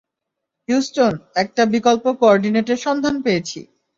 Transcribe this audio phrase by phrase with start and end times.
[0.69, 1.13] Houston,
[1.35, 3.59] একটা বিকল্প কো-অর্ডিনেটের সন্ধান পেয়েছি!